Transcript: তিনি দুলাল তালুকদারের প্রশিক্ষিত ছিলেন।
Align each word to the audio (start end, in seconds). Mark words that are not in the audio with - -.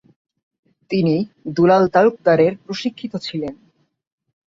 তিনি 0.91 1.15
দুলাল 1.47 1.83
তালুকদারের 1.87 2.53
প্রশিক্ষিত 2.65 3.13
ছিলেন। 3.17 3.53